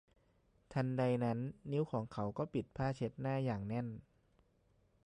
[0.73, 1.39] ทันใดนั้น
[1.71, 3.87] นิ้วของเขาก็ปิดผ้าเช็ดหน้าอย่างแน่น